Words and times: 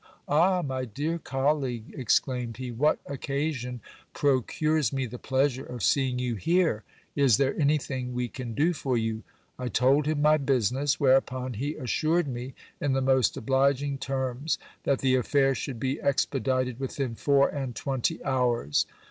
Ah, 0.27 0.63
my 0.63 0.83
dear 0.83 1.19
colleague! 1.19 1.93
exclaimed 1.95 2.57
he, 2.57 2.71
what 2.71 2.97
occasion 3.05 3.81
procures 4.15 4.91
me 4.91 5.05
the 5.05 5.19
pleasure 5.19 5.63
of 5.63 5.83
seeing 5.83 6.17
you 6.17 6.33
here! 6.33 6.83
Is 7.15 7.37
there 7.37 7.55
anything 7.59 8.11
we 8.15 8.27
can 8.27 8.55
do 8.55 8.73
for 8.73 8.97
you? 8.97 9.21
I 9.59 9.67
told 9.67 10.07
him 10.07 10.19
my 10.19 10.37
business; 10.37 10.99
whereupon 10.99 11.53
he 11.53 11.75
assured 11.75 12.27
me, 12.27 12.55
in 12.79 12.93
the 12.93 13.01
most 13.01 13.37
obliging 13.37 13.99
terms, 13.99 14.57
that 14.85 15.01
the 15.01 15.13
affair 15.13 15.53
should 15.53 15.79
be 15.79 16.01
expedited 16.01 16.79
within 16.79 17.13
four 17.13 17.49
and 17.49 17.75
twenty 17.75 18.23
hours. 18.23 18.87